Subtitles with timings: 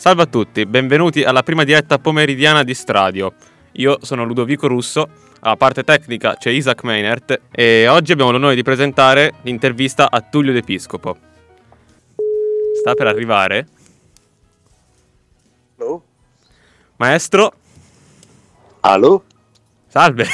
[0.00, 3.34] Salve a tutti, benvenuti alla prima diretta pomeridiana di Stradio.
[3.72, 5.06] Io sono Ludovico Russo,
[5.40, 10.54] alla parte tecnica c'è Isaac Meinert e oggi abbiamo l'onore di presentare l'intervista a Tullio
[10.54, 11.18] D'Episcopo.
[12.80, 13.66] Sta per arrivare.
[15.76, 16.02] Allo?
[16.96, 17.52] Maestro,
[18.80, 19.24] Allo?
[19.86, 20.26] salve.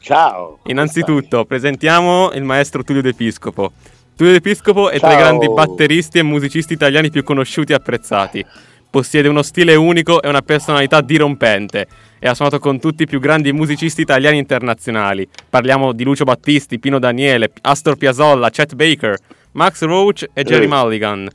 [0.00, 0.58] Ciao.
[0.68, 3.72] Innanzitutto presentiamo il maestro Tullio D'Episcopo.
[4.18, 8.44] Tullio D'Episcopo è tra i grandi batteristi e musicisti italiani più conosciuti e apprezzati.
[8.90, 11.86] Possiede uno stile unico e una personalità dirompente
[12.18, 15.28] e ha suonato con tutti i più grandi musicisti italiani e internazionali.
[15.48, 19.16] Parliamo di Lucio Battisti, Pino Daniele, Astor Piazzolla, Chet Baker,
[19.52, 20.66] Max Roach e Jerry Eh.
[20.68, 21.28] Mulligan.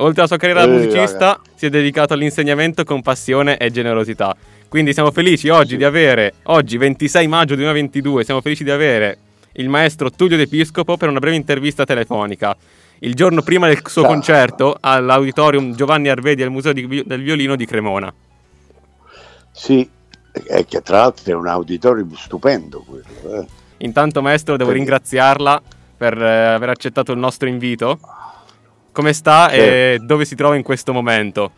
[0.00, 4.34] Oltre alla sua carriera da Eh, musicista, si è dedicato all'insegnamento con passione e generosità.
[4.68, 5.76] Quindi siamo felici oggi Sì.
[5.76, 9.18] di avere, oggi 26 maggio 2022, siamo felici di avere
[9.58, 12.56] il maestro Tullio D'Episcopo per una breve intervista telefonica.
[13.00, 14.10] Il giorno prima del suo Ciao.
[14.10, 18.12] concerto all'auditorium Giovanni Arvedi al Museo di del Violino di Cremona.
[19.52, 19.88] Sì,
[20.46, 23.40] è che tra l'altro è un auditorium stupendo quello.
[23.40, 23.46] eh.
[23.78, 24.76] Intanto, maestro, devo Sì.
[24.76, 25.62] ringraziarla
[25.96, 27.98] per eh, aver accettato il nostro invito.
[28.90, 31.52] Come sta e dove si trova in questo momento?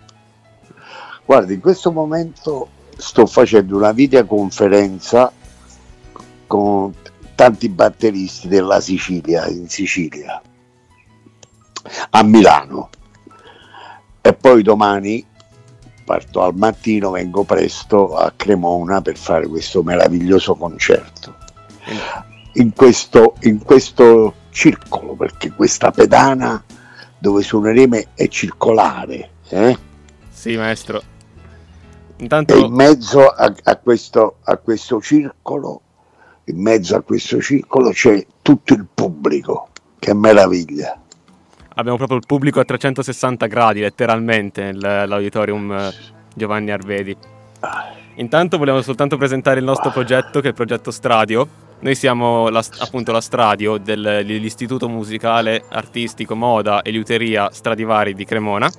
[1.24, 5.32] Guarda, in questo momento sto facendo una videoconferenza
[6.46, 6.92] con
[7.40, 10.42] tanti batteristi della Sicilia, in Sicilia,
[12.10, 12.90] a Milano.
[14.20, 15.24] E poi domani
[16.04, 21.34] parto al mattino, vengo presto a Cremona per fare questo meraviglioso concerto.
[22.56, 26.62] In questo, in questo circolo, perché questa pedana
[27.16, 29.30] dove suoneremo è circolare.
[29.48, 29.78] Eh?
[30.28, 30.98] Sì, maestro.
[30.98, 31.02] E
[32.16, 35.80] in Intanto, mezzo a, a questo, a questo circolo,
[36.50, 40.98] in mezzo a questo circolo c'è tutto il pubblico, che meraviglia.
[41.74, 45.90] abbiamo proprio il pubblico a 360 gradi, letteralmente, nell'auditorium eh,
[46.34, 47.16] Giovanni Arvedi.
[48.16, 51.48] Intanto volevo soltanto presentare il nostro progetto, che è il progetto Stradio.
[51.80, 58.24] Noi siamo la- appunto la Stradio del- dell'Istituto Musicale Artistico Moda e Liuteria Stradivari di
[58.26, 58.70] Cremona.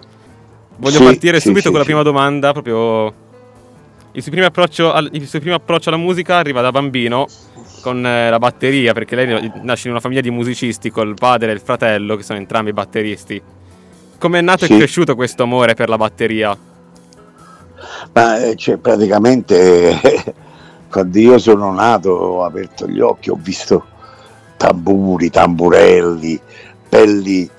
[0.78, 3.30] Voglio Sì, partire sì, subito sì, con la prima domanda, proprio...
[4.14, 7.28] Il suo, primo approccio al- il suo primo approccio alla musica arriva da bambino
[7.82, 11.54] con eh, la batteria, perché lei nasce in una famiglia di musicisti col padre e
[11.54, 13.42] il fratello, che sono entrambi batteristi.
[14.18, 14.74] Come è nato Sì.
[14.74, 16.56] e cresciuto questo amore per la batteria?
[18.14, 20.00] Ma eh, cioè, praticamente
[20.90, 23.86] quando io sono nato ho aperto gli occhi, ho visto
[24.58, 26.40] tamburi, tamburelli,
[26.90, 27.50] pelli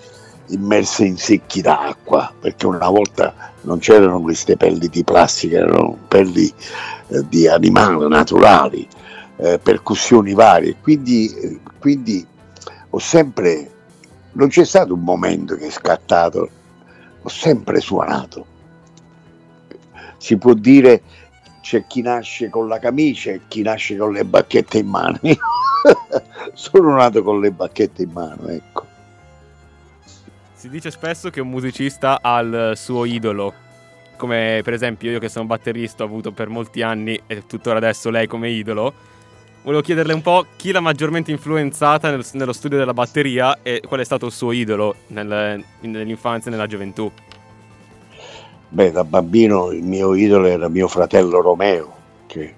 [0.53, 6.53] immerse in secchi d'acqua, perché una volta non c'erano queste pelli di plastica, erano pelli
[7.09, 8.87] eh, di animali naturali,
[9.37, 10.77] eh, percussioni varie.
[10.81, 12.27] Quindi, eh, quindi
[12.91, 13.71] ho sempre,
[14.33, 16.49] non c'è stato un momento che è scattato,
[17.23, 18.47] ho sempre suonato.
[20.19, 21.03] Si può dire
[21.63, 25.19] c'è chi nasce con la camicia e chi nasce con le bacchette in mano.
[26.53, 28.92] Sono nato con le bacchette in mano, ecco.
[30.63, 33.53] Si dice spesso che un musicista ha il suo idolo,
[34.17, 38.11] come per esempio io che sono batterista ho avuto per molti anni e tuttora adesso
[38.11, 38.95] lei come idolo.
[39.65, 43.99] Volevo chiederle un po' chi l'ha maggiormente influenzata nel- nello studio della batteria e qual
[43.99, 47.11] è stato il suo idolo nel- nell'infanzia e nella gioventù.
[48.69, 51.93] Beh, da bambino il mio idolo era mio fratello Romeo,
[52.27, 52.55] che,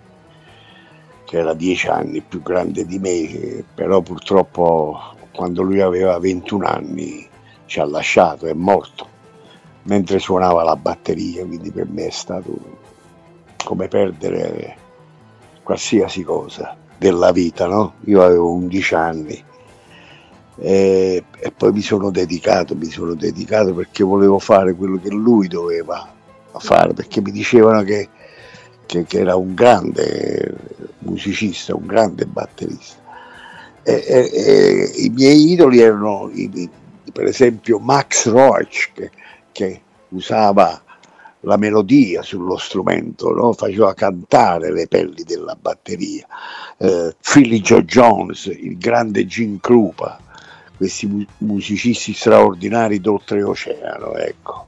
[1.25, 5.00] che era dieci anni più grande di me, però purtroppo
[5.32, 7.32] quando lui aveva 21 anni
[7.66, 9.08] ci ha lasciato, è morto,
[9.82, 12.52] mentre suonava la batteria, quindi per me è stato
[13.64, 14.76] come perdere
[15.62, 17.94] qualsiasi cosa della vita, no?
[18.04, 19.44] Io avevo 11 anni
[20.56, 25.48] e, e poi mi sono dedicato, mi sono dedicato perché volevo fare quello che lui
[25.48, 26.08] doveva
[26.58, 28.08] fare, perché mi dicevano che,
[28.86, 30.54] che- che era un grande
[31.00, 33.03] musicista, un grande batterista.
[33.83, 36.71] E, e- I miei idoli erano i-
[37.15, 39.11] per esempio Max Roach che,
[39.53, 40.83] che usava
[41.41, 43.53] la melodia sullo strumento, no?
[43.53, 46.27] faceva cantare le pelli della batteria.
[46.77, 50.19] Eh, Philly Joe Jones, il grande Gene Krupa,
[50.77, 54.66] questi mu- musicisti straordinari d'oltreoceano, ecco.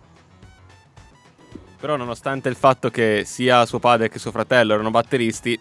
[1.80, 5.58] Però nonostante il fatto che sia suo padre che suo fratello erano batteristi,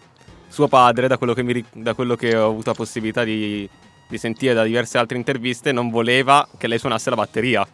[0.48, 3.68] suo padre, da quello che, mi da quello che ho avuto la possibilità di,
[4.08, 7.66] di sentire da diverse altre interviste, non voleva che lei suonasse la batteria.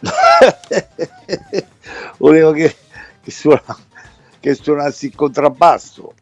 [2.18, 2.74] Volevo che,
[3.22, 3.78] che, suona-
[4.40, 6.14] che suonassi il contrabbasso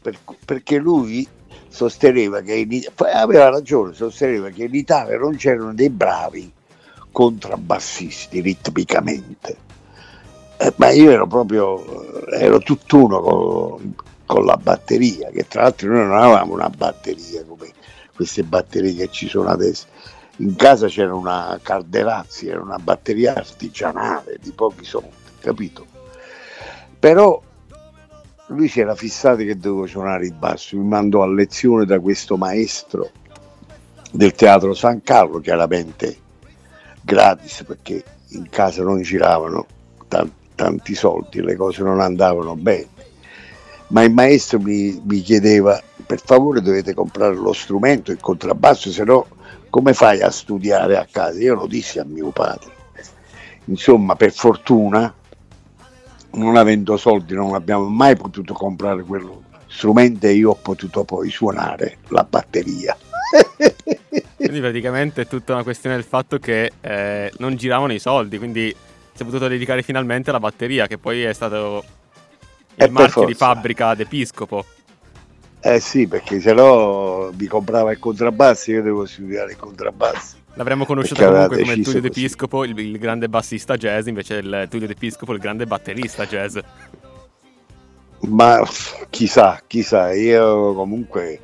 [0.00, 1.26] per- perché lui
[1.68, 2.82] sosteneva che in,
[3.12, 6.52] aveva ragione, sosteneva che in Italia non c'erano dei bravi
[7.10, 9.56] contrabbassisti ritmicamente.
[10.58, 13.94] Eh, ma io ero proprio, eh, ero tutt'uno con,
[14.26, 17.72] con la batteria, che tra l'altro noi non avevamo una batteria come
[18.14, 19.86] queste batterie che ci sono adesso.
[20.38, 25.10] In casa c'era una Calderazzi, era una batteria artigianale di pochi soldi,
[25.40, 25.86] capito?
[26.98, 27.40] Però
[28.48, 32.36] lui si era fissato che dovevo suonare il basso, mi mandò a lezione da questo
[32.36, 33.10] maestro
[34.10, 36.18] del teatro San Carlo, chiaramente
[37.00, 39.66] gratis perché in casa non giravano
[40.54, 42.88] tanti soldi, le cose non andavano bene.
[43.88, 49.04] Ma il maestro mi, mi chiedeva, per favore dovete comprare lo strumento, il contrabbasso, se
[49.04, 49.26] no
[49.74, 51.40] come fai a studiare a casa?
[51.40, 52.70] Io lo dissi a mio padre.
[53.64, 55.12] Insomma, per fortuna,
[56.32, 61.28] non avendo soldi, non abbiamo mai potuto comprare quello strumento e io ho potuto poi
[61.30, 62.96] suonare la batteria.
[64.36, 68.74] quindi praticamente è tutta una questione del fatto che eh, non giravano i soldi, quindi
[69.12, 71.82] si è potuto dedicare finalmente alla batteria, che poi è stato
[72.76, 74.64] il marchio di fabbrica d'Episcopo.
[75.60, 80.36] Eh sì, perché se no mi comprava il contrabbasso, io devo studiare il contrabbasso.
[80.54, 85.32] L'avremmo conosciuto comunque come Tullio d'Episcopo, il, il, grande bassista jazz, invece il Tullio d'Episcopo,
[85.32, 86.58] il grande batterista jazz.
[88.28, 88.62] Ma
[89.10, 91.40] chissà, chissà, io comunque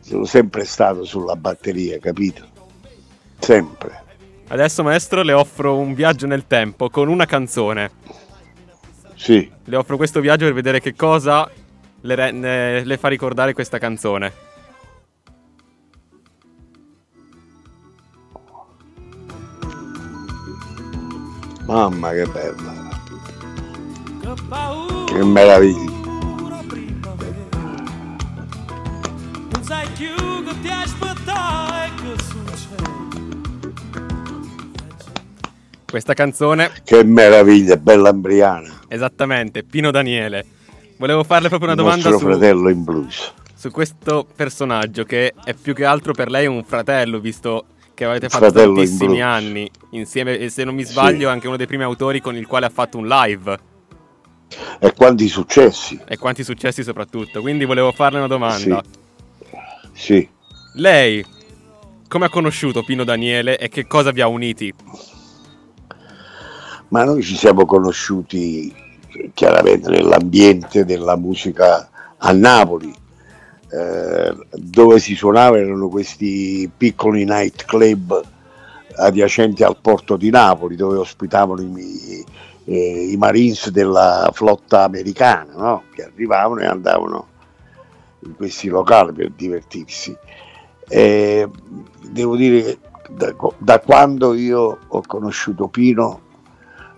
[0.00, 2.44] sono sempre stato sulla batteria, capito?
[3.38, 4.02] Sempre.
[4.48, 7.90] Adesso maestro le offro un viaggio nel tempo con una canzone.
[9.14, 9.50] Sì.
[9.64, 11.50] Le offro questo viaggio per vedere che cosa
[12.00, 14.32] le, re- le fa ricordare questa canzone.
[21.66, 22.82] Mamma che bella.
[25.06, 25.92] Che meraviglia.
[29.64, 30.14] sai più
[30.44, 32.93] che ti aspettare che
[35.94, 36.72] Questa canzone.
[36.82, 38.80] Che meraviglia, bella ambriana.
[38.88, 40.44] Esattamente, Pino Daniele.
[40.98, 43.32] Volevo farle proprio una Il domanda su, fratello in blues.
[43.54, 48.28] su questo personaggio che è più che altro per lei un fratello, visto che avete
[48.28, 49.22] fatto Fratello in tantissimi blues.
[49.22, 51.24] anni insieme e se non mi sbaglio Sì.
[51.26, 53.56] anche uno dei primi autori con il quale ha fatto un live
[54.80, 55.96] E quanti successi.
[56.08, 57.40] e quanti successi soprattutto.
[57.40, 58.82] Quindi volevo farle una domanda.
[59.92, 60.28] Sì.
[60.72, 61.24] Lei
[62.08, 64.74] come ha conosciuto Pino Daniele e che cosa vi ha uniti?
[66.94, 68.72] Ma noi ci siamo conosciuti
[69.34, 71.88] chiaramente nell'ambiente della musica
[72.18, 72.94] a Napoli,
[73.68, 78.22] eh, dove si suonava erano questi piccoli night club
[78.94, 82.24] adiacenti al porto di Napoli, dove ospitavano i,
[82.66, 85.82] eh, i Marines della flotta americana, no?
[85.92, 87.26] che arrivavano e andavano
[88.20, 90.16] in questi locali per divertirsi.
[90.86, 91.48] E
[92.08, 92.78] devo dire che
[93.10, 96.23] da, da quando io ho conosciuto Pino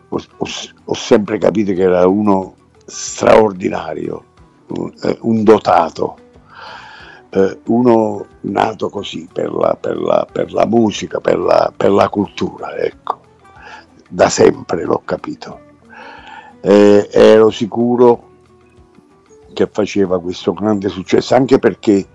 [0.09, 0.47] ho, ho-
[0.85, 2.55] ho sempre capito che era uno
[2.85, 4.25] straordinario,
[4.69, 6.17] un, eh, un dotato,
[7.31, 12.09] eh, uno nato così per la, per la- per la musica, per la, per la
[12.09, 13.21] cultura, ecco.
[14.09, 15.61] Da sempre l'ho capito.
[16.61, 18.25] Eh, ero sicuro
[19.53, 22.07] che faceva questo grande successo, anche perché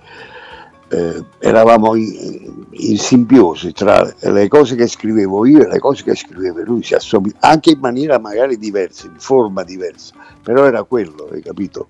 [0.92, 6.16] eh, eravamo in, in simbiosi tra le cose che scrivevo io e le cose che
[6.16, 11.30] scriveva lui, si assomig- anche in maniera magari diversa, in forma diversa, però era quello,
[11.32, 11.88] hai capito?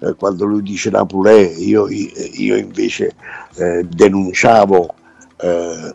[0.00, 3.14] Eh, quando lui dice Napolè, io, io invece
[3.56, 4.94] eh, denunciavo,
[5.36, 5.94] eh,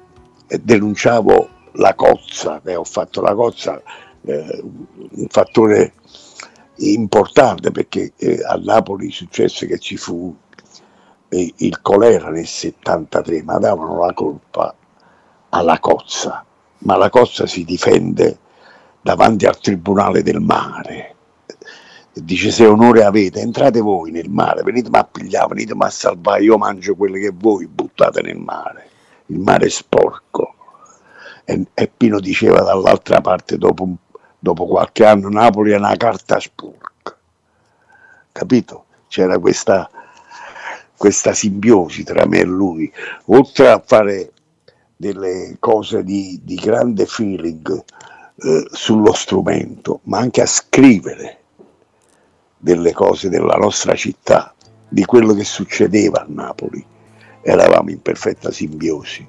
[0.62, 3.82] denunciavo la cozza, ho fatto la cozza,
[4.22, 5.94] eh, un fattore
[6.76, 10.36] importante perché eh, a Napoli successe che ci fu
[11.30, 14.74] il colera nel 73, ma davano la colpa
[15.50, 16.44] alla cozza,
[16.80, 18.38] ma la cozza si difende
[19.02, 21.16] davanti al Tribunale del Mare.
[22.12, 26.58] Dice se onore avete, entrate voi nel mare, venitemi a pigliare, venitemi a salvare, io
[26.58, 28.90] mangio quelle che voi buttate nel mare.
[29.28, 30.56] Il mare è sporco.
[31.46, 33.88] E, e Pino diceva dall'altra parte, dopo,
[34.38, 37.16] dopo qualche anno, Napoli è una carta sporca.
[38.32, 38.86] Capito?
[39.08, 39.90] C'era questa,
[41.00, 42.92] questa simbiosi tra me e lui.
[43.28, 44.34] Oltre a fare
[44.98, 47.84] delle cose di, di grande feeling
[48.36, 51.38] eh, sullo strumento, ma anche a scrivere
[52.58, 54.54] delle cose della nostra città,
[54.90, 56.86] di quello che succedeva a Napoli.
[57.42, 59.26] Eravamo in perfetta simbiosi.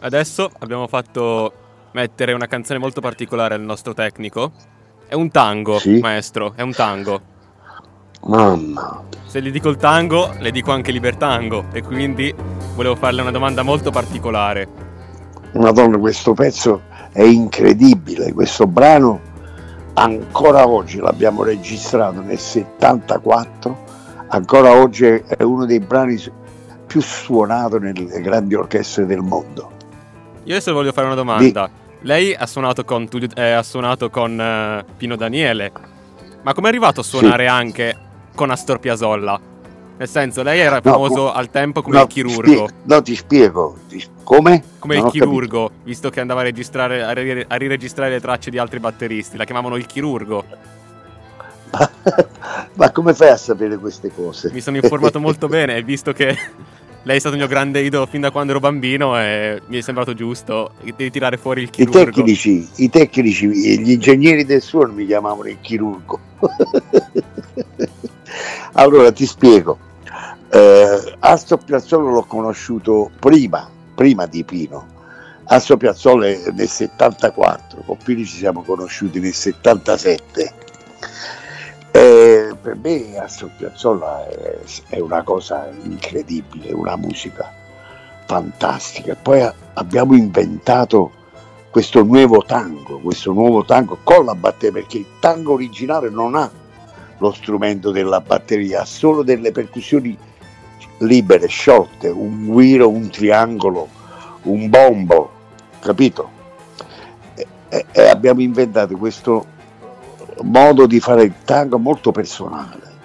[0.00, 1.52] Adesso abbiamo fatto
[1.92, 4.52] mettere una canzone molto particolare al nostro tecnico.
[5.08, 5.98] È un tango, Sì.
[5.98, 7.36] maestro, è un tango.
[8.24, 12.34] Mamma, Se gli dico il tango, le dico anche libertango e quindi
[12.74, 14.68] volevo farle una domanda molto particolare.
[15.54, 16.82] Madonna, questo pezzo
[17.12, 19.20] è incredibile, questo brano
[19.94, 23.84] ancora oggi l'abbiamo registrato nel 74,
[24.28, 26.16] ancora oggi è uno dei brani
[26.86, 29.72] più suonato nelle grandi orchestre del mondo.
[30.44, 31.66] Io adesso voglio fare una domanda.
[31.66, 32.06] Di...
[32.06, 35.72] Lei ha suonato con, eh, ha suonato con uh, Pino Daniele,
[36.42, 37.50] ma come è arrivato a suonare sì.
[37.50, 37.96] anche
[38.38, 39.40] con Astor Piazzolla?
[39.98, 42.66] Nel senso, lei era famoso no, al tempo come no, il chirurgo.
[42.66, 43.76] Ti no, ti spiego.
[43.88, 44.62] Ti, come?
[44.78, 45.80] Come non il chirurgo, capito.
[45.82, 49.36] visto che andava a, registrare, a, ri- a riregistrare le tracce di altri batteristi.
[49.36, 50.44] La chiamavano il chirurgo.
[51.72, 51.90] Ma,
[52.74, 54.52] ma come fai a sapere queste cose?
[54.52, 56.38] Mi sono informato molto bene e visto che
[57.02, 59.80] lei è stato il mio grande idolo fin da quando ero bambino e mi è
[59.80, 61.98] sembrato giusto di tirare fuori il chirurgo.
[61.98, 66.20] I tecnici, i tecnici gli ingegneri del suono mi chiamavano il chirurgo.
[68.78, 69.76] allora ti spiego.
[70.50, 74.96] Eh, Astro Piazzolo l'ho conosciuto prima, prima di Pino.
[75.44, 80.52] Astro Piazzolla nel 74, con Pino ci siamo conosciuti nel 77.
[81.90, 84.58] E per me Astro Piazzolla è,
[84.88, 87.52] è una cosa incredibile, una musica
[88.26, 89.16] fantastica.
[89.20, 91.12] Poi abbiamo inventato
[91.70, 96.50] questo nuovo tango, questo nuovo tango con la batteria, perché il tango originale non ha
[97.18, 100.16] lo strumento della batteria, solo delle percussioni
[100.98, 103.88] libere, sciolte, un guiro, un triangolo,
[104.42, 105.30] un bombo,
[105.80, 106.36] capito?
[107.68, 109.46] E, e, abbiamo inventato questo
[110.42, 112.96] modo di fare il tango molto personale.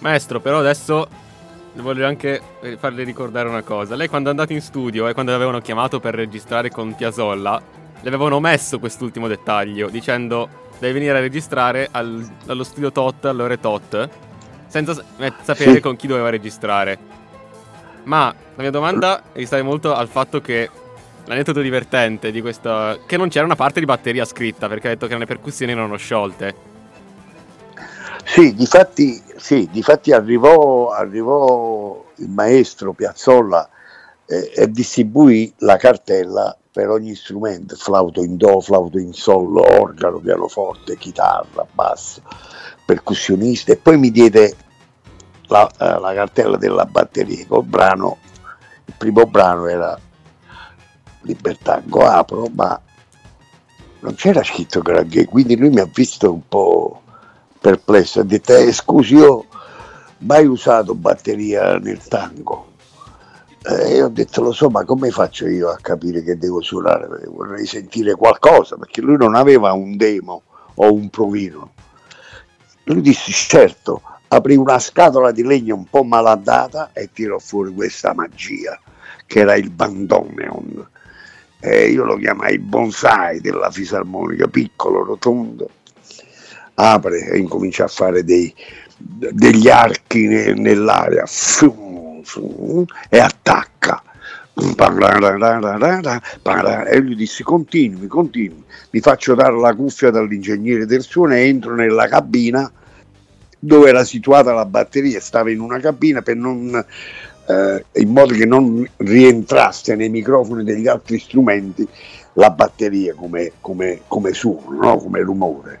[0.00, 1.06] Maestro, però adesso
[1.74, 2.40] voglio anche
[2.78, 3.94] farle ricordare una cosa.
[3.94, 7.62] Lei quando è andato in studio e quando l'avevano chiamato per registrare con Piazzolla,
[8.00, 10.48] le avevano messo quest'ultimo dettaglio, dicendo
[10.82, 14.08] devi venire a registrare al, allo studio tot all'ore tot
[14.66, 14.94] senza
[15.42, 15.80] sapere sì.
[15.80, 16.98] con chi doveva registrare.
[18.04, 20.68] Ma la mia domanda risale molto al fatto che
[21.26, 22.98] l'aneddoto divertente di questa...
[23.06, 25.96] che non c'era una parte di batteria scritta, perché ha detto che le percussioni erano
[25.96, 26.54] sciolte.
[28.24, 33.68] Sì, difatti, sì, difatti arrivò, arrivò il maestro Piazzolla
[34.26, 40.18] eh, e distribuì la cartella per ogni strumento, flauto in do, flauto in sol, organo,
[40.18, 42.22] pianoforte, chitarra, basso
[42.84, 44.56] percussionista e poi mi diede
[45.46, 48.18] la, eh, la cartella della batteria col brano,
[48.84, 49.98] il primo brano era
[51.22, 52.80] Libertango Apro, ma
[54.00, 57.02] non c'era scritto granché, quindi lui mi ha visto un po'
[57.60, 59.46] perplesso, ha detto eh, scusi io
[60.18, 62.71] mai usato batteria nel tango.
[63.64, 67.06] E io ho detto lo so, ma come faccio io a capire che devo suonare?
[67.28, 70.42] Vorrei sentire qualcosa, perché lui non aveva un demo
[70.74, 71.72] o un provino.
[72.84, 78.12] Lui disse certo, aprì una scatola di legno un po' malandata e tirò fuori questa
[78.14, 78.80] magia
[79.26, 80.88] che era il bandoneon.
[81.60, 85.70] E io lo chiamai bonsai della fisarmonica, piccolo, rotondo.
[86.74, 88.52] Apre e incomincia a fare dei,
[88.96, 91.24] degli archi nell'aria
[93.08, 94.02] e attacca.
[96.86, 101.74] E lui disse continui, continui, mi faccio dare la cuffia dall'ingegnere del suono e entro
[101.74, 102.70] nella cabina
[103.58, 106.84] dove era situata la batteria, stava in una cabina per non,
[107.46, 111.86] eh, in modo che non rientrasse nei microfoni degli altri strumenti
[112.34, 114.96] la batteria come, come, come suono, no?
[114.98, 115.80] come rumore.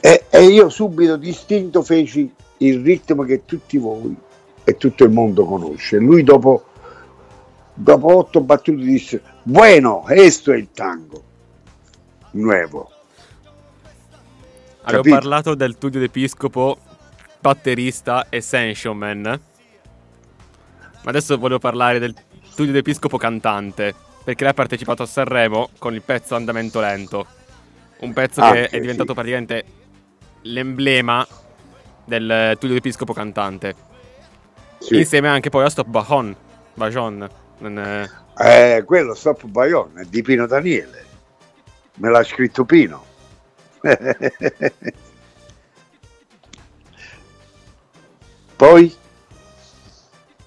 [0.00, 4.14] E, e io subito distinto feci il ritmo che tutti voi
[4.68, 5.96] e tutto il mondo conosce.
[5.96, 6.64] Lui dopo
[7.72, 11.22] dopo otto battute disse bueno, questo è il tango
[12.32, 12.90] nuovo
[14.82, 16.78] avevo parlato del Tullio d'Episcopo
[17.40, 18.42] batterista e
[18.94, 19.22] Man.
[19.22, 19.40] Ma
[21.10, 22.14] adesso voglio parlare del
[22.54, 23.94] Tullio d'Episcopo cantante
[24.24, 27.26] perché lei ha partecipato a Sanremo con il pezzo Andamento Lento.
[28.00, 29.14] Un pezzo ah, che è diventato sì.
[29.14, 29.64] praticamente
[30.42, 31.26] l'emblema
[32.04, 33.86] del Tullio d'Episcopo cantante
[34.78, 34.96] sì.
[34.98, 36.36] insieme anche poi a Stop Bajon
[36.78, 37.28] Bajon
[37.60, 38.08] è...
[38.38, 41.04] Eh, quello Stop Bayonne è di Pino Daniele.
[41.96, 43.04] Me l'ha scritto Pino.
[48.54, 48.94] Poi?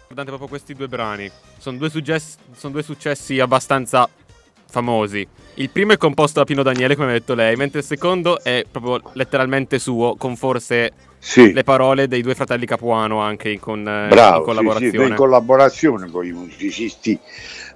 [0.05, 1.29] Guardate proprio questi due brani.
[1.57, 4.07] Sono due, successi, sono due successi abbastanza
[4.69, 5.27] famosi.
[5.55, 8.65] Il primo è composto da Pino Daniele, come ha detto lei, mentre il secondo è
[8.69, 11.53] proprio letteralmente suo, con forse sì.
[11.53, 15.05] le parole dei due fratelli Capuano anche con, eh, Bravo, in collaborazione.
[15.05, 17.17] Sì, in collaborazione con i musicisti,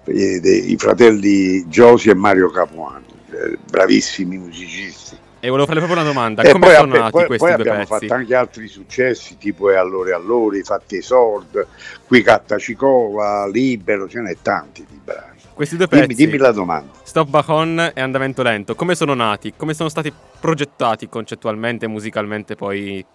[0.05, 5.15] eh, dei, i fratelli Giosi e Mario Capuano, eh, bravissimi musicisti.
[5.39, 7.87] E volevo fare proprio una domanda, e come sono nati poi, questi poi due abbiamo
[7.87, 8.07] pezzi?
[8.07, 11.67] fatto anche altri successi, tipo E allora e allora, I fatti esord,
[12.07, 15.37] Qui catta Cicola, Libero, ce n'è tanti di brani.
[15.53, 16.91] Questi due pezzi, dimmi, dimmi la domanda.
[17.03, 19.53] Stop Bacon e Andamento Lento, come sono nati?
[19.55, 23.05] Come sono stati progettati concettualmente e musicalmente poi?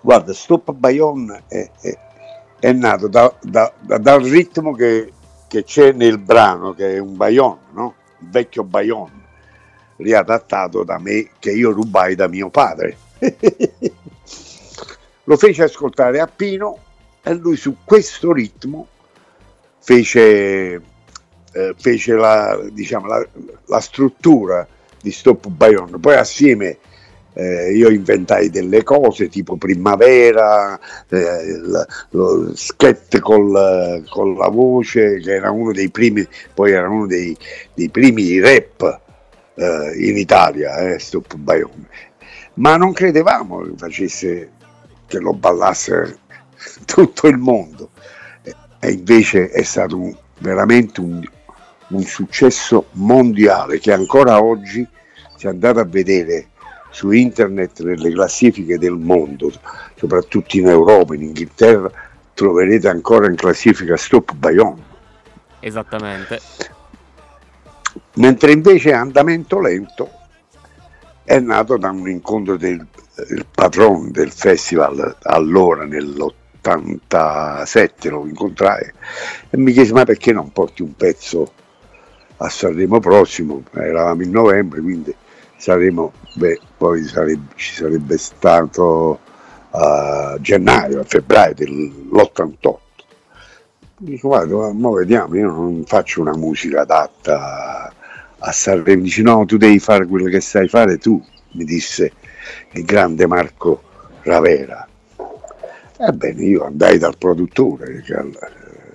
[0.00, 1.98] Guarda, Stop Bayon è, è,
[2.60, 5.12] è nato da, da, da, dal ritmo che,
[5.48, 7.94] che, c'è nel brano, che è un bayon, no?
[8.20, 9.10] un vecchio bayon,
[9.96, 12.96] riadattato da me, che io rubai da mio padre.
[15.24, 16.78] Lo fece ascoltare a Pino
[17.22, 18.86] e lui su questo ritmo
[19.78, 20.80] fece,
[21.52, 23.26] eh, fece la, diciamo, la,
[23.66, 24.66] la, struttura
[25.00, 25.98] di Stop Bayonne.
[25.98, 26.78] Poi assieme
[27.38, 30.76] eh, io inventai delle cose tipo Primavera,
[31.08, 36.88] eh, lo, lo sket col, con la voce, che era uno dei primi, poi era
[36.88, 37.36] uno dei,
[37.74, 39.00] dei primi rap
[39.54, 41.86] eh, in Italia, eh, Stop Bayonne.
[42.54, 44.50] Ma non credevamo che facesse
[45.06, 46.18] che lo ballasse
[46.86, 47.90] tutto il mondo
[48.80, 51.22] e invece è stato un, veramente un,
[51.88, 54.86] un, successo mondiale che ancora oggi,
[55.36, 56.48] se andate a vedere
[56.98, 59.52] su internet nelle classifiche del mondo,
[59.94, 61.88] soprattutto in Europa, in Inghilterra,
[62.34, 64.82] troverete ancora in classifica Stop Bayonne.
[65.60, 66.40] Esattamente.
[68.14, 70.10] Mentre invece Andamento Lento
[71.22, 72.84] è nato da un incontro del
[73.48, 78.92] patron del festival allora nell'80 87 lo incontrai
[79.50, 81.52] e mi chiese ma perché non porti un pezzo
[82.38, 85.14] a Sanremo prossimo, eravamo in novembre quindi
[85.58, 89.20] saremo, beh, poi sarebbe, ci sarebbe stato
[89.70, 92.76] a gennaio, a febbraio dell'88.
[93.98, 97.92] Dico guarda, ma vediamo, io non faccio una musica adatta
[98.38, 101.22] a Sanremo, dice no, tu devi fare quello che sai fare tu,
[101.52, 102.12] mi disse
[102.72, 103.82] il grande Marco
[104.22, 104.88] Ravera
[106.00, 108.24] Ebbene, io andai dal produttore, cioè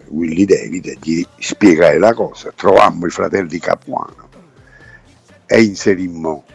[0.08, 2.54] Willy David, e gli spiegai la cosa.
[2.56, 4.30] Trovammo i fratelli Capuano
[5.46, 6.46] e inserimmo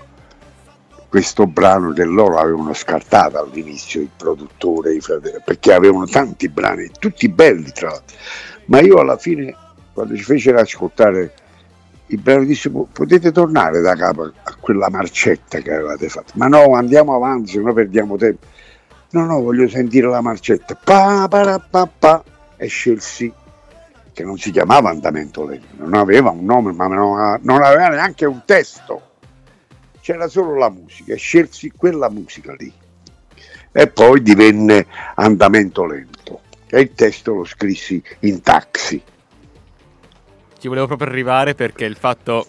[1.08, 6.90] questo brano che loro avevano scartato all'inizio, il produttore, i fratelli, perché avevano tanti brani,
[6.98, 8.16] tutti belli tra l'altro.
[8.66, 9.54] Ma io alla fine,
[9.92, 11.32] quando ci fecero ascoltare
[12.06, 16.32] il brano, dissi potete tornare da capo a quella marcetta che avevate fatto.
[16.34, 18.46] Ma no, andiamo avanti, se no perdiamo tempo
[19.10, 22.22] no no voglio sentire la marcetta pa, pa, pa, pa,
[22.56, 23.32] e scelsi
[24.12, 28.42] che non si chiamava andamento lento non aveva un nome ma non aveva neanche un
[28.44, 29.07] testo
[30.08, 32.72] c'era solo la musica e scelsi quella musica lì.
[33.70, 36.40] E poi divenne andamento lento.
[36.66, 39.02] E il testo lo scrissi in taxi.
[40.58, 42.46] Ci volevo proprio arrivare perché il fatto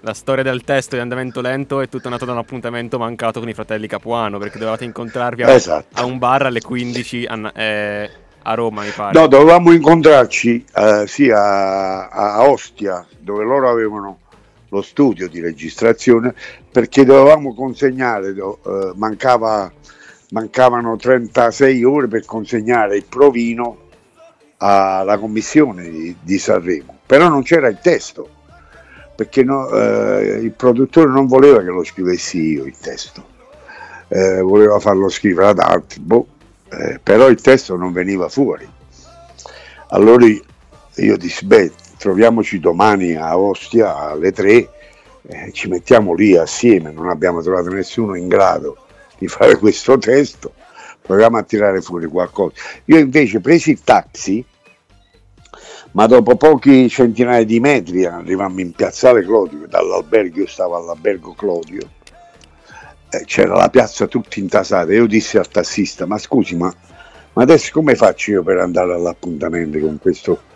[0.00, 3.48] la storia del testo di andamento lento è tutta nata da un appuntamento mancato con
[3.48, 5.98] i fratelli Capuano perché dovevate incontrarvi a, esatto.
[5.98, 8.10] a un bar alle 15 a, eh,
[8.42, 9.18] a, Roma mi pare.
[9.18, 14.18] No dovevamo incontrarci eh, sì a, a, Ostia dove loro avevano
[14.68, 16.34] lo studio di registrazione
[16.70, 19.72] perché dovevamo consegnare eh, mancava,
[20.30, 23.86] mancavano 36 ore per consegnare il provino
[24.58, 26.98] alla commissione di, di Sanremo.
[27.06, 28.36] Però non c'era il testo
[29.18, 33.26] perché no, eh, il produttore non voleva che lo scrivessi io il testo,
[34.06, 36.26] eh, voleva farlo scrivere ad altri, boh,
[36.68, 38.64] eh, però il testo non veniva fuori.
[39.88, 44.70] Allora io dissi, beh, troviamoci domani a Ostia alle tre,
[45.26, 48.78] eh, ci mettiamo lì assieme, non abbiamo trovato nessuno in grado
[49.18, 50.54] di fare questo testo,
[51.02, 52.54] proviamo a tirare fuori qualcosa.
[52.86, 54.44] Io invece presi il taxi,
[55.92, 61.82] ma dopo pochi centinaia di metri arrivammo in piazzale Clodio, dall'albergo, io stavo all'albergo Clodio,
[63.10, 66.72] eh, c'era la piazza tutta intasata, io dissi al tassista, ma scusi, ma,
[67.32, 70.47] ma adesso come faccio io per andare all'appuntamento con questo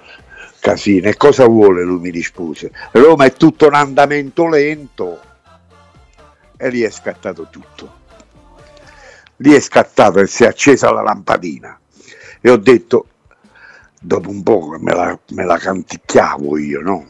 [0.63, 1.09] casino?
[1.09, 1.83] E cosa vuole?
[1.83, 5.21] Lui mi rispose, Roma è tutto un andamento lento.
[6.57, 8.01] E lì è scattato tutto.
[9.39, 11.77] Lì è scattato e si è accesa la lampadina.
[12.41, 13.07] E ho detto,
[14.01, 17.09] dopo un po' me la, me la canticchiavo io, no?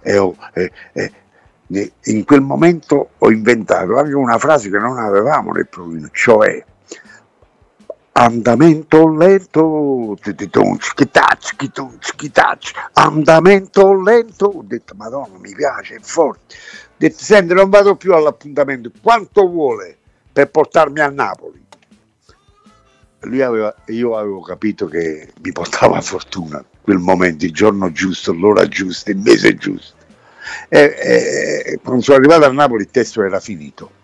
[0.00, 1.12] E, ho, e, e,
[2.04, 6.64] in quel momento ho inventato anche una frase che non avevamo nel provino, cioè
[8.16, 10.16] andamento lento,
[12.92, 18.14] andamento lento, ho detto madonna mi piace, è forte, ho detto senti non vado più
[18.14, 19.96] all'appuntamento, quanto vuole
[20.32, 21.62] per portarmi a Napoli?
[23.42, 29.10] aveva, io avevo capito che mi portava fortuna quel momento, il giorno giusto, l'ora giusta,
[29.10, 29.96] il mese giusto.
[30.68, 34.02] E, e, quando sono arrivato a Napoli il testo era finito.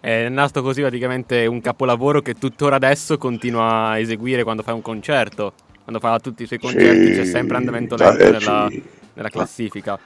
[0.00, 4.80] È nato così praticamente un capolavoro che tuttora adesso continua a eseguire quando fa un
[4.80, 5.52] concerto.
[5.82, 8.82] Quando fa tutti i suoi concerti sì, c'è sempre andamento lento eh, nella, sì.
[9.14, 9.98] nella, classifica.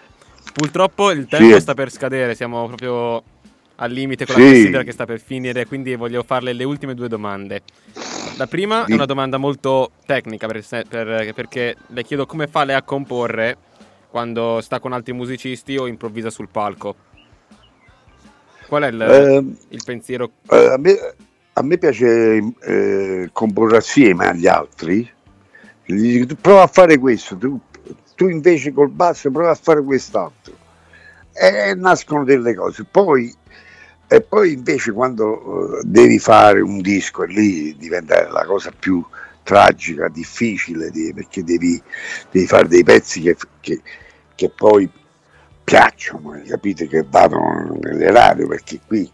[0.53, 1.61] Purtroppo il tempo sì.
[1.61, 3.23] sta per scadere, siamo proprio
[3.77, 7.09] al limite con la considera che sta per finire, quindi voglio farle le ultime due
[7.09, 7.63] domande.
[8.37, 12.75] La prima è una domanda molto tecnica per, per, perché le chiedo come fa lei
[12.75, 13.57] a comporre
[14.11, 16.97] quando sta con altri musicisti o improvvisa sul palco.
[18.75, 20.33] Qual è il, eh, il pensiero?
[20.51, 20.99] Eh, a, me,
[21.53, 25.09] a, me, piace eh, comporre assieme agli altri.
[25.85, 27.61] Gli dico, prova a fare questo, tu,
[28.17, 30.55] tu invece col basso prova a fare quest'altro.
[31.33, 32.85] E nascono delle cose.
[32.91, 33.33] Poi
[34.09, 39.05] e poi invece quando uh, devi fare un disco e lì diventa la cosa più
[39.45, 41.81] tragica, difficile, di, perché devi,
[42.29, 43.81] devi, fare dei pezzi che, che,
[44.35, 44.91] che poi
[45.65, 49.11] piacciono, capite, che vadano nelle radio, perché qui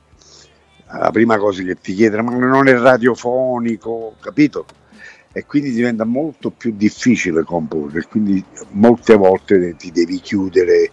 [0.93, 4.67] la prima cosa che ti chiedono, ma non è radiofonico, capito?
[5.33, 10.91] E quindi diventa molto più difficile comporre, quindi molte volte ti devi chiudere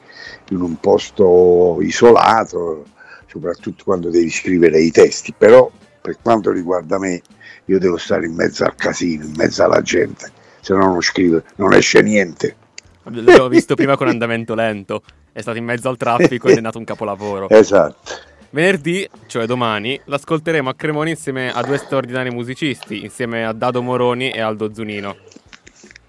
[0.49, 2.85] in un posto isolato
[3.27, 5.69] soprattutto quando devi scrivere i testi, però
[6.01, 7.21] per quanto riguarda me
[7.65, 11.41] io devo stare in mezzo al casino, in mezzo alla gente, se no non scrivo,
[11.55, 12.55] non esce niente.
[13.03, 15.01] L'avevo visto prima con andamento lento,
[15.37, 17.47] è stato in mezzo al traffico ed è nato un capolavoro.
[17.57, 18.11] Esatto.
[18.49, 24.31] Venerdì, cioè domani, l'ascolteremo a Cremoni insieme a due straordinari musicisti, insieme a Dado Moroni
[24.31, 25.15] e Aldo Zunino.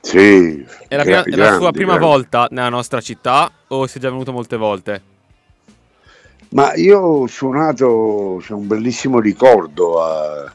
[0.00, 0.64] Sì.
[0.86, 2.06] È la, prima, grandi, è la sua prima grandi.
[2.06, 5.02] volta nella nostra città o si è già venuto molte volte?
[6.50, 10.50] Ma io ho suonato, c'è un bellissimo ricordo a,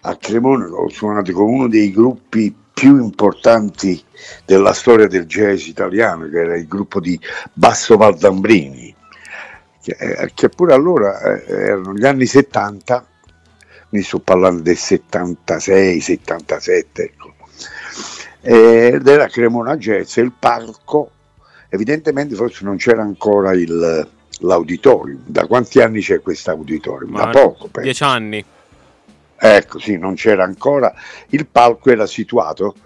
[0.00, 4.02] a Cremona, ho suonato con uno dei gruppi più importanti
[4.44, 7.18] della storia del jazz italiano, che era il gruppo di
[7.52, 8.94] Basso Valdambrini,
[9.82, 13.06] che, eh, che pure allora eh, erano gli anni 70,
[13.90, 17.34] mi sto parlando del 76, 77, ecco.
[18.40, 21.10] ed era Cremona Jazz, il palco,
[21.68, 24.08] evidentemente forse non c'era ancora il
[24.42, 25.22] l'auditorium.
[25.26, 27.16] Da quanti anni c'è questo auditorium?
[27.16, 27.80] Da poco, penso.
[27.80, 28.44] Dieci anni.
[29.44, 30.94] Ecco, sì, non c'era ancora.
[31.30, 32.76] Il palco era situato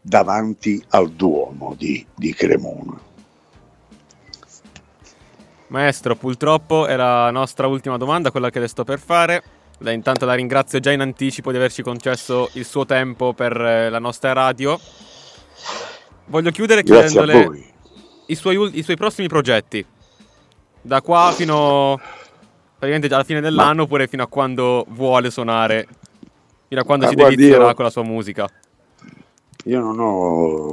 [0.00, 2.98] davanti al Duomo di, di Cremona.
[5.66, 9.42] Maestro, purtroppo è la nostra ultima domanda, quella che le sto per fare.
[9.80, 13.90] Lei intanto la ringrazio già in anticipo di averci concesso il suo tempo per eh,
[13.90, 14.80] la nostra radio.
[16.28, 17.74] Voglio chiudere chiedendole
[18.28, 19.84] i suoi, i suoi prossimi progetti
[20.80, 22.00] da qua fino
[22.78, 23.82] praticamente alla fine dell'anno Ma...
[23.82, 25.86] oppure fino a quando vuole suonare,
[26.68, 27.74] fino a quando Ma si delizierà io...
[27.74, 28.48] con la sua musica?
[29.64, 30.70] Io non ho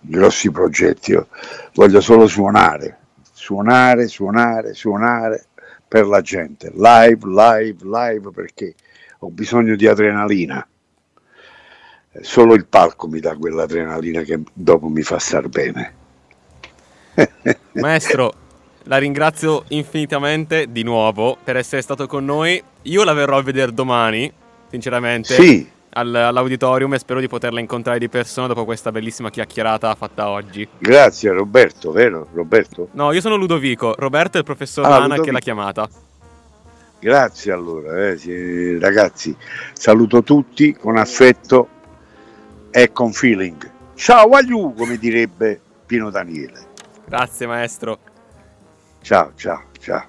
[0.00, 1.28] grossi progetti, io
[1.74, 2.98] voglio solo suonare,
[3.32, 5.46] suonare, suonare, suonare
[5.86, 8.74] per la gente, live, live, live perché
[9.20, 10.66] ho bisogno di adrenalina.
[12.22, 15.94] Solo il palco mi dà quell'adrenalina che dopo mi fa star bene.
[17.74, 18.32] Maestro,
[18.84, 22.62] la ringrazio infinitamente di nuovo per essere stato con noi.
[22.82, 24.32] Io la verrò a vedere domani,
[24.70, 25.34] sinceramente.
[25.34, 25.68] Sì.
[25.92, 30.66] all'auditorium e spero di poterla incontrare di persona dopo questa bellissima chiacchierata fatta oggi.
[30.78, 32.88] Grazie Roberto, vero Roberto?
[32.92, 35.88] No, io sono Ludovico, Roberto è il professor ah, Lana che l'ha chiamata.
[37.00, 39.34] Grazie allora, eh, ragazzi,
[39.72, 41.68] saluto tutti con affetto
[42.70, 43.68] e con feeling.
[43.94, 46.68] Ciao agliù, come direbbe Pino Daniele.
[47.06, 47.98] Grazie maestro.
[49.02, 50.08] Ciao, ciao, ciao.